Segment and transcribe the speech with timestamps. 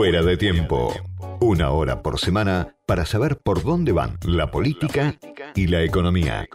[0.00, 0.94] Fuera de tiempo.
[1.40, 5.18] Una hora por semana para saber por dónde van la política
[5.54, 6.48] y la economía.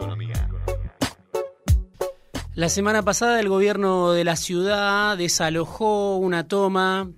[2.56, 7.08] La semana pasada el gobierno de la ciudad desalojó una toma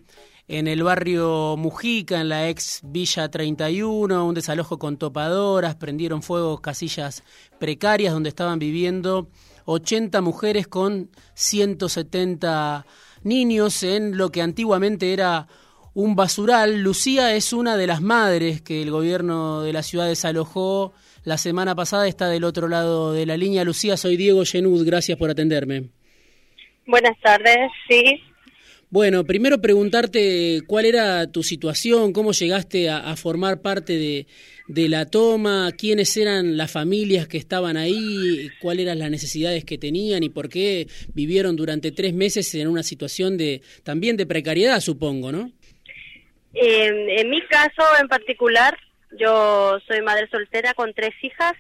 [0.48, 6.60] en el barrio Mujica, en la ex Villa 31, un desalojo con topadoras, prendieron fuego
[6.60, 7.24] casillas
[7.58, 9.30] precarias donde estaban viviendo
[9.64, 12.84] 80 mujeres con 170
[13.22, 15.48] niños en lo que antiguamente era
[15.94, 16.82] un basural.
[16.82, 20.92] Lucía es una de las madres que el gobierno de la ciudad desalojó
[21.24, 23.64] la semana pasada, está del otro lado de la línea.
[23.64, 25.90] Lucía, soy Diego Genud, gracias por atenderme.
[26.86, 28.22] Buenas tardes, sí.
[28.90, 34.26] Bueno, primero preguntarte cuál era tu situación, cómo llegaste a, formar parte de,
[34.66, 39.76] de, la toma, quiénes eran las familias que estaban ahí, cuáles eran las necesidades que
[39.76, 44.80] tenían y por qué vivieron durante tres meses en una situación de también de precariedad,
[44.80, 45.52] supongo, ¿no?
[46.54, 48.78] En mi caso en particular,
[49.12, 51.54] yo soy madre soltera con tres hijas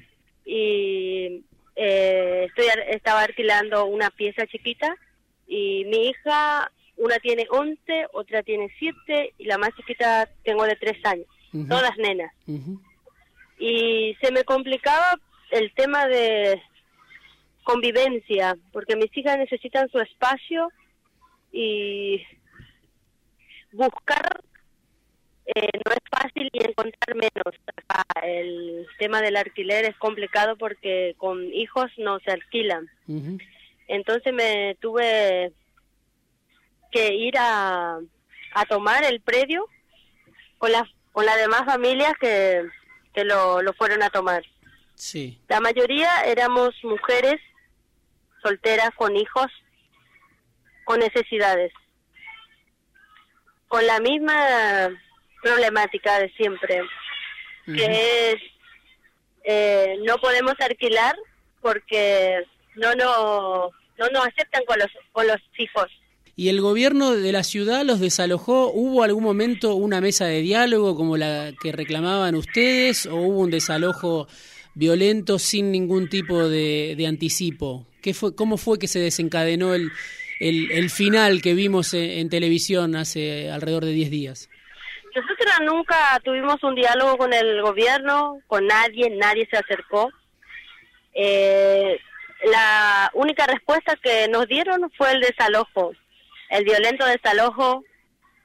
[0.44, 1.44] y
[1.76, 4.96] eh, estoy estaba alquilando una pieza chiquita
[5.46, 10.76] y mi hija una tiene 11, otra tiene 7 y la más chiquita tengo de
[10.76, 11.26] 3 años,
[11.68, 12.32] todas nenas.
[13.58, 15.18] Y se me complicaba
[15.52, 16.60] el tema de
[17.62, 20.70] convivencia, porque mis hijas necesitan su espacio
[21.52, 22.20] y
[23.72, 24.42] buscar
[25.54, 27.54] eh, no es fácil y encontrar menos.
[28.22, 32.88] el tema del alquiler es complicado porque con hijos no se alquilan.
[33.86, 35.52] Entonces me tuve
[36.92, 37.98] que ir a,
[38.54, 39.66] a tomar el predio
[40.58, 42.64] con las con las demás familias que,
[43.12, 44.44] que lo, lo fueron a tomar.
[44.94, 45.40] Sí.
[45.48, 47.40] La mayoría éramos mujeres
[48.42, 49.46] solteras con hijos
[50.84, 51.72] con necesidades.
[53.66, 54.88] Con la misma
[55.42, 56.82] problemática de siempre,
[57.66, 58.40] que es
[59.44, 61.16] eh, no podemos alquilar
[61.62, 62.42] porque
[62.76, 65.86] no, no, no nos aceptan con los, con los hijos.
[66.36, 68.70] ¿Y el gobierno de la ciudad los desalojó?
[68.70, 73.50] ¿Hubo algún momento una mesa de diálogo como la que reclamaban ustedes o hubo un
[73.50, 74.28] desalojo
[74.74, 77.86] violento sin ningún tipo de, de anticipo?
[78.02, 79.90] ¿Qué fue, ¿Cómo fue que se desencadenó el,
[80.38, 84.48] el, el final que vimos en, en televisión hace alrededor de 10 días?
[85.14, 90.10] Nosotros nunca tuvimos un diálogo con el gobierno, con nadie, nadie se acercó.
[91.14, 91.98] Eh,
[92.44, 95.92] la única respuesta que nos dieron fue el desalojo,
[96.50, 97.84] el violento desalojo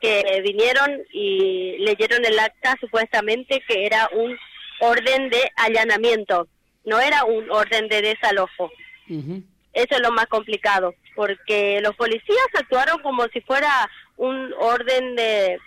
[0.02, 4.38] que vinieron y leyeron el acta supuestamente que era un
[4.80, 6.48] orden de allanamiento,
[6.86, 8.72] no era un orden de desalojo.
[9.08, 15.60] Eso es lo más complicado, porque los policías actuaron como si fuera un orden de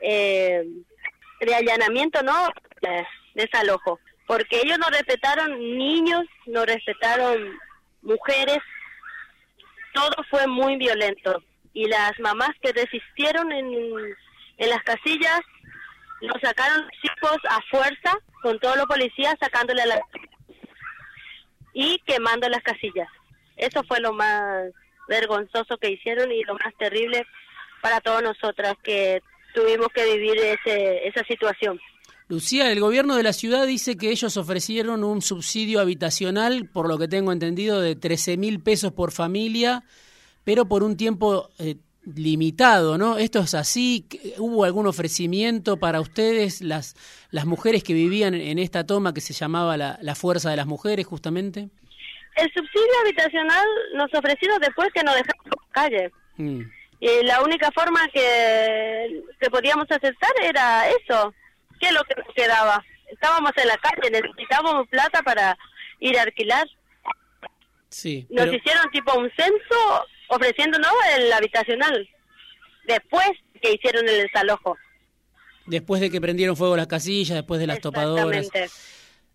[0.00, 0.64] eh,
[1.40, 2.48] de allanamiento, no
[3.34, 7.58] desalojo, porque ellos no respetaron niños, no respetaron
[8.02, 8.58] mujeres,
[9.92, 11.42] todo fue muy violento.
[11.72, 13.66] Y las mamás que resistieron en,
[14.58, 15.40] en las casillas
[16.22, 20.00] nos sacaron chicos a fuerza con todos los policías sacándole a la
[21.74, 23.08] y quemando las casillas.
[23.56, 24.70] Eso fue lo más
[25.08, 27.26] vergonzoso que hicieron y lo más terrible
[27.82, 29.22] para todas nosotras que
[29.56, 31.80] tuvimos que vivir ese, esa situación.
[32.28, 36.98] Lucía, el gobierno de la ciudad dice que ellos ofrecieron un subsidio habitacional, por lo
[36.98, 39.84] que tengo entendido, de 13 mil pesos por familia,
[40.44, 43.16] pero por un tiempo eh, limitado, ¿no?
[43.16, 44.06] ¿Esto es así?
[44.38, 46.96] ¿Hubo algún ofrecimiento para ustedes, las,
[47.30, 50.66] las mujeres que vivían en esta toma que se llamaba la, la Fuerza de las
[50.66, 51.70] Mujeres, justamente?
[52.36, 56.10] El subsidio habitacional nos ofrecieron después que nos dejaron calle.
[56.36, 56.62] Mm.
[57.00, 61.34] Y la única forma que, que podíamos aceptar era eso.
[61.78, 62.84] ¿Qué es lo que nos quedaba?
[63.08, 65.56] Estábamos en la calle, necesitábamos plata para
[66.00, 66.66] ir a alquilar.
[67.88, 72.08] Sí, Nos hicieron tipo un censo ofreciéndonos el habitacional.
[72.86, 73.30] Después
[73.60, 74.76] que hicieron el desalojo.
[75.66, 78.48] Después de que prendieron fuego las casillas, después de las topadoras.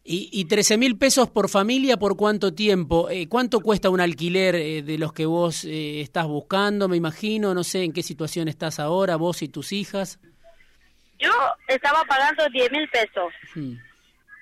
[0.03, 3.09] Y, y 13 mil pesos por familia, ¿por cuánto tiempo?
[3.09, 7.53] Eh, ¿Cuánto cuesta un alquiler eh, de los que vos eh, estás buscando, me imagino?
[7.53, 10.19] No sé en qué situación estás ahora, vos y tus hijas.
[11.19, 11.30] Yo
[11.68, 13.31] estaba pagando 10 mil pesos.
[13.53, 13.74] Hmm.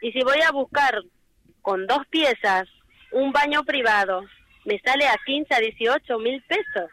[0.02, 0.96] Y si voy a buscar
[1.62, 2.70] con dos piezas
[3.12, 4.22] un baño privado,
[4.64, 6.90] me sale a 15 a 18 mil pesos.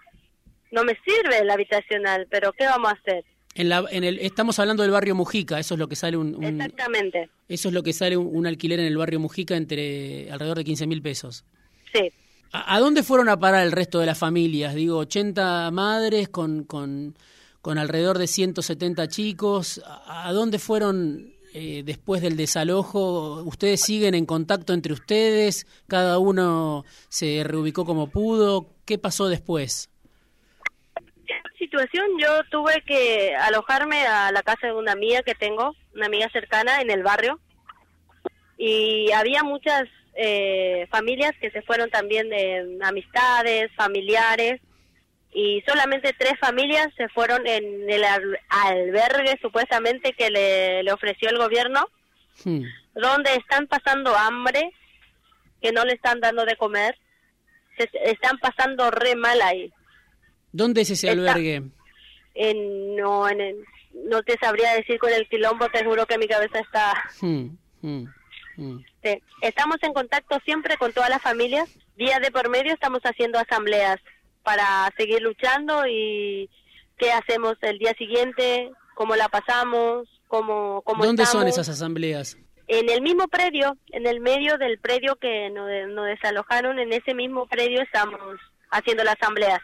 [0.73, 3.25] No me sirve el habitacional, pero ¿qué vamos a hacer?
[3.59, 6.45] En la, en el, estamos hablando del barrio Mujica, eso es lo que sale un,
[6.45, 7.31] Exactamente.
[7.49, 10.87] Eso es lo que sale un, alquiler en el barrio Mujica entre alrededor de 15
[10.87, 11.43] mil pesos.
[11.91, 12.13] Sí.
[12.53, 14.75] ¿A, dónde fueron a parar el resto de las familias?
[14.75, 17.17] Digo, 80 madres con, con,
[17.63, 19.81] con alrededor de 170 chicos.
[20.07, 23.43] ¿A dónde fueron eh, después del desalojo?
[23.43, 25.67] ¿Ustedes siguen en contacto entre ustedes?
[25.87, 28.75] ¿Cada uno se reubicó como pudo?
[28.85, 29.89] ¿Qué pasó después?
[31.59, 36.29] Situación yo tuve que alojarme a la casa de una amiga que tengo, una amiga
[36.31, 37.41] cercana en el barrio,
[38.59, 44.61] y había muchas eh, familias que se fueron también de amistades, familiares,
[45.33, 48.03] y solamente tres familias se fueron en el
[48.49, 51.87] albergue supuestamente que le, ofreció el gobierno,
[52.45, 52.63] hmm.
[52.95, 54.73] donde están pasando hambre,
[55.61, 56.99] que no le están dando de comer,
[57.77, 59.71] se están pasando re mal ahí.
[60.57, 61.63] ¿Dónde es ese albergue?
[62.35, 63.65] En, no, en
[64.05, 66.95] no te sabría decir con el quilombo, te juro que mi cabeza está...
[67.21, 67.49] Hmm,
[67.83, 68.05] hmm,
[69.43, 71.69] estamos en contacto siempre con todas las familias.
[71.97, 73.99] Día de por medio estamos haciendo asambleas
[74.43, 76.49] para seguir luchando y
[76.97, 82.39] qué hacemos el día siguiente, cómo la pasamos, cómo, cómo ¿Dónde son esas asambleas?
[82.69, 87.15] En el mismo predio, en el medio del predio que nos, nos desalojaron, en ese
[87.15, 88.19] mismo predio estamos
[88.71, 89.61] haciendo las asambleas.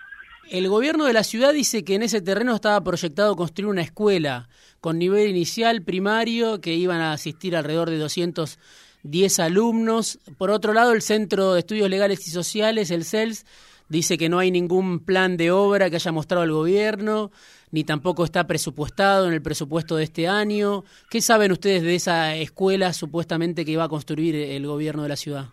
[0.50, 4.48] El gobierno de la ciudad dice que en ese terreno estaba proyectado construir una escuela
[4.80, 10.18] con nivel inicial primario que iban a asistir alrededor de 210 alumnos.
[10.36, 13.46] Por otro lado, el Centro de Estudios Legales y Sociales, el CELS,
[13.88, 17.30] dice que no hay ningún plan de obra que haya mostrado el gobierno,
[17.70, 20.84] ni tampoco está presupuestado en el presupuesto de este año.
[21.08, 25.16] ¿Qué saben ustedes de esa escuela supuestamente que iba a construir el gobierno de la
[25.16, 25.46] ciudad?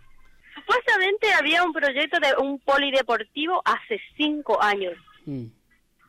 [1.38, 4.96] Había un proyecto de un polideportivo hace cinco años.
[5.26, 5.46] Mm.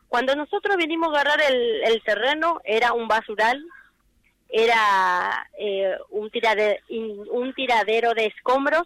[0.07, 3.63] Cuando nosotros vinimos a agarrar el, terreno, era un basural,
[4.49, 6.29] era eh, un,
[7.31, 8.83] un tiradero de escombros,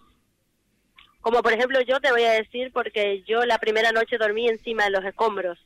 [1.22, 4.84] como por ejemplo yo te voy a decir, porque yo la primera noche dormí encima
[4.84, 5.58] de los escombros.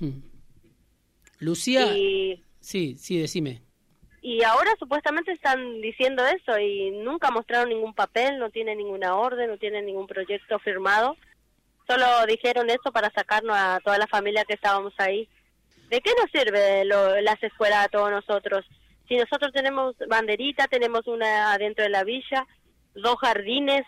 [1.38, 1.86] Lucía,
[2.60, 3.62] sí, sí, decime.
[4.28, 9.48] Y ahora supuestamente están diciendo eso y nunca mostraron ningún papel, no tienen ninguna orden,
[9.48, 11.16] no tienen ningún proyecto firmado.
[11.86, 15.28] Solo dijeron eso para sacarnos a toda la familia que estábamos ahí.
[15.90, 18.66] ¿De qué nos sirve lo, las escuelas a todos nosotros?
[19.06, 22.48] Si nosotros tenemos banderita, tenemos una adentro de la villa,
[22.96, 23.84] dos jardines,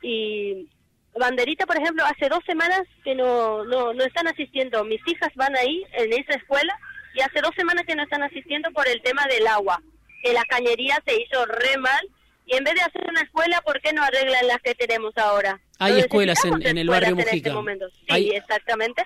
[0.00, 0.70] y
[1.18, 4.84] Banderita, por ejemplo, hace dos semanas que no, no, no están asistiendo.
[4.84, 6.78] Mis hijas van ahí en esa escuela
[7.14, 9.82] y hace dos semanas que no están asistiendo por el tema del agua.
[10.22, 12.08] Que la cañería se hizo re mal
[12.46, 15.60] y en vez de hacer una escuela, ¿por qué no arreglan las que tenemos ahora?
[15.78, 17.86] Hay escuelas en, el barrio este Mujica.
[18.08, 19.04] Sí, exactamente.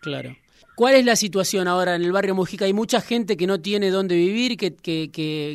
[0.00, 0.36] Claro.
[0.74, 2.64] ¿Cuál es la situación ahora en el barrio Mujica?
[2.64, 5.10] Hay mucha gente que no tiene dónde vivir, que, que,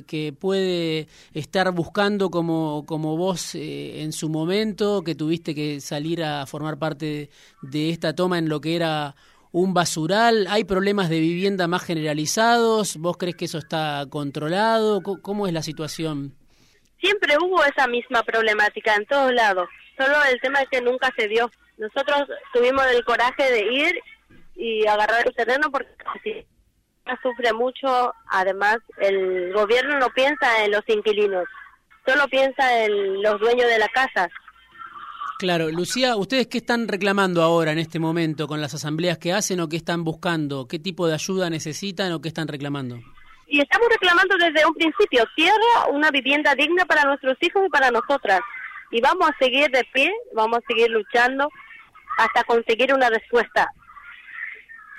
[0.08, 6.24] que, puede estar buscando como, como vos eh, en su momento, que tuviste que salir
[6.24, 7.30] a formar parte
[7.64, 9.16] de, esta toma en lo que era
[9.56, 10.48] un basural.
[10.50, 12.98] ¿Hay problemas de vivienda más generalizados?
[12.98, 15.02] ¿Vos crees que eso está controlado?
[15.02, 16.36] ¿Cómo es la situación?
[17.00, 19.70] Siempre hubo esa misma problemática en todos lados.
[19.98, 21.50] Solo el tema es que nunca se dio.
[21.78, 22.24] Nosotros
[22.54, 24.00] tuvimos el coraje de ir
[24.56, 26.46] y agarrar el terreno porque si
[27.24, 31.46] sufre mucho, además el gobierno no piensa en los inquilinos,
[32.06, 34.30] solo piensa en los dueños de la casa.
[35.38, 39.60] Claro, Lucía, ¿ustedes qué están reclamando ahora en este momento con las asambleas que hacen
[39.60, 40.68] o qué están buscando?
[40.68, 43.00] ¿Qué tipo de ayuda necesitan o qué están reclamando?
[43.48, 47.92] Y estamos reclamando desde un principio tierra, una vivienda digna para nuestros hijos y para
[47.92, 48.40] nosotras.
[48.92, 51.50] Y vamos a seguir de pie, vamos a seguir luchando
[52.18, 53.70] hasta conseguir una respuesta.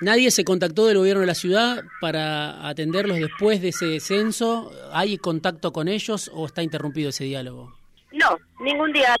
[0.01, 4.71] ¿Nadie se contactó del gobierno de la ciudad para atenderlos después de ese censo?
[4.93, 7.75] ¿Hay contacto con ellos o está interrumpido ese diálogo?
[8.11, 9.17] No, ningún diálogo.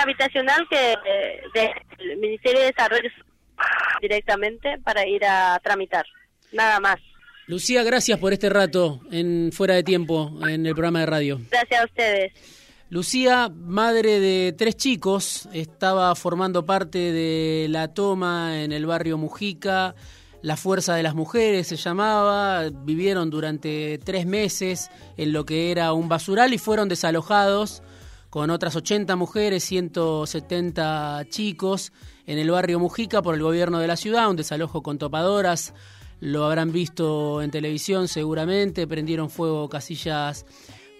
[0.00, 3.10] Habitacional que eh, del Ministerio de Desarrollo
[4.00, 6.04] directamente para ir a tramitar,
[6.52, 6.98] nada más.
[7.46, 11.40] Lucía, gracias por este rato en Fuera de Tiempo en el programa de radio.
[11.50, 12.32] Gracias a ustedes.
[12.90, 19.94] Lucía, madre de tres chicos, estaba formando parte de la toma en el barrio Mujica.
[20.42, 25.92] La Fuerza de las Mujeres se llamaba, vivieron durante tres meses en lo que era
[25.92, 27.82] un basural y fueron desalojados
[28.30, 31.92] con otras 80 mujeres, 170 chicos
[32.26, 35.74] en el barrio Mujica por el gobierno de la ciudad, un desalojo con topadoras,
[36.20, 40.46] lo habrán visto en televisión seguramente, prendieron fuego casillas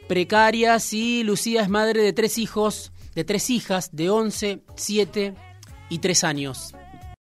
[0.09, 5.35] precarias y Lucía es madre de tres hijos, de tres hijas de 11, 7
[5.89, 6.75] y 3 años.